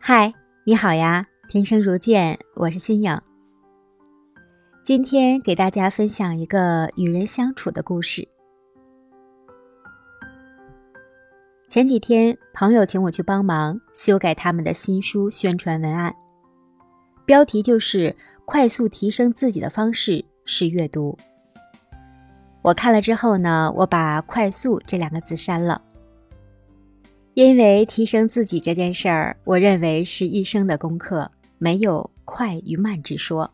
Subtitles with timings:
[0.00, 0.32] 嗨，
[0.64, 1.26] 你好呀！
[1.48, 3.20] 听声如见，我是新颖。
[4.82, 8.26] 今天给大家分享一个与人相处的故事。
[11.68, 16.14] 前几天，朋友请我去帮忙修改他们的新书宣传文案，
[17.26, 21.18] 标题就是“快速提升自己的方式是阅读”。
[22.62, 25.82] 我看了之后呢，我把“快速”这两个字删了。
[27.38, 33.48] 因为提升自己这件事儿，我认为是一生的功课，没有快与慢之说。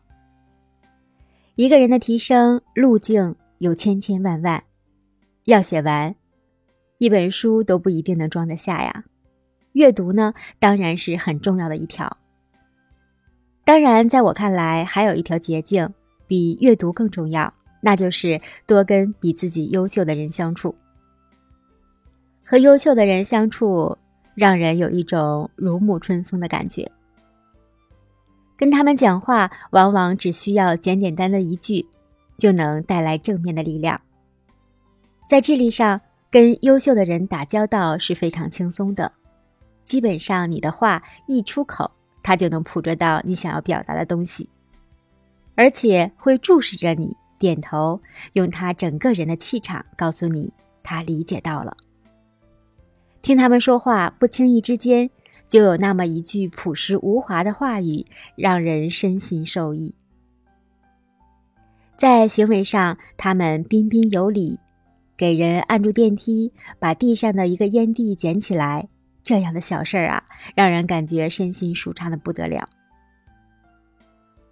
[1.53, 4.63] 一个人的提升路径有千千万万，
[5.43, 6.15] 要写完
[6.97, 9.03] 一本书都不一定能装得下呀。
[9.73, 12.17] 阅读呢，当然是很重要的一条。
[13.63, 15.87] 当然，在我看来，还有一条捷径
[16.25, 20.73] 比阅读更重要，那就是多跟比自己优秀的人相处。
[22.45, 23.97] 和优秀的人相处，
[24.35, 26.89] 让人有一种如沐春风的感觉。
[28.55, 31.83] 跟他们讲话，往往只需要简简单的一句，
[32.37, 33.99] 就能带来正面的力量。
[35.27, 39.11] 在智力上，跟优秀的人打交道是非常轻松的，
[39.83, 41.89] 基本上你的话一出口，
[42.21, 44.47] 他就能捕捉到你想要表达的东西，
[45.55, 47.99] 而且会注视着你，点头，
[48.33, 50.53] 用他整个人的气场告诉你
[50.83, 51.75] 他理解到了。
[53.25, 55.09] 听他们说话，不经意之间
[55.47, 59.95] 就有那么一句朴实无华的话语，让人身心受益。
[61.97, 64.59] 在行为上，他们彬彬有礼，
[65.17, 68.87] 给人按住电梯，把地上的一个烟蒂捡起来，
[69.23, 72.69] 这样的小事儿啊，让人感觉身心舒畅的不得了。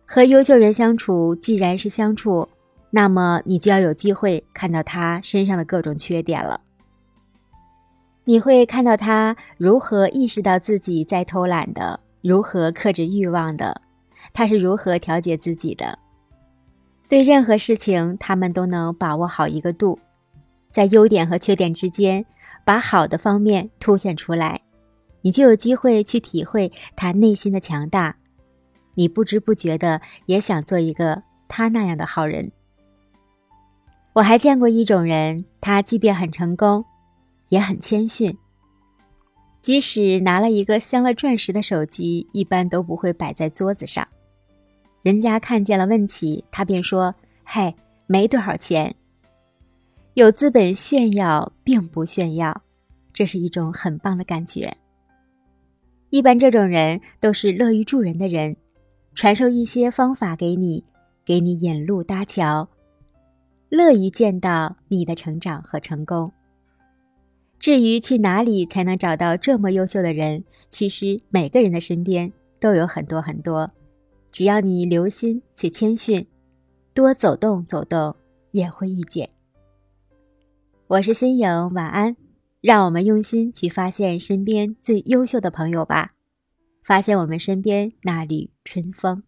[0.04, 2.50] 和优秀人相处，既然是相处，
[2.90, 6.60] 那么你就要有机会看到他身上的各种缺点了。
[8.26, 13.82] 你会看到他如何意识到自己在偷懒的，如何克制欲望的，
[14.32, 16.00] 他是如何调节自己的。
[17.10, 20.00] 对任何事情，他们都能把握好一个度，
[20.72, 22.26] 在优点和缺点之间，
[22.64, 24.62] 把好的方面凸显出来，
[25.22, 28.16] 你就有机会去体会他内心的强大。
[28.95, 32.52] 你不知不觉的也想做一个他那样的好人。
[34.14, 36.86] 我还见过一种人，他即便很成功。
[37.53, 38.36] 也很谦逊，
[39.61, 44.08] 即使拿了一个镶了钻石的手机，一般都不会摆在桌子上。
[45.03, 47.14] 人家看见了问起，他便说
[47.45, 47.75] ：“嘿，
[48.08, 48.95] 没多少钱。”
[50.15, 52.64] 有资本炫耀并不炫耀，
[53.14, 54.75] 这是一种很棒的感觉。
[56.09, 58.58] 一般这种人都是乐于助人的人，
[59.14, 60.83] 传授一些方法给你，
[61.23, 62.67] 给你引路搭桥，
[63.70, 66.33] 乐于见到你的成长和成功。
[67.64, 72.30] 至于去哪里才能找到这么优秀的人，其实每个人的身边
[72.60, 73.72] 都有很多很多，
[74.34, 76.28] 只要你留心且谦逊，
[76.94, 78.14] 多走动走动，
[78.52, 79.30] 也会遇见。
[80.88, 82.18] 我是新颖，晚安。
[82.60, 86.16] 让我们用心去发现身边最优秀的朋友吧，
[86.84, 89.24] 发现我们身边那缕春风。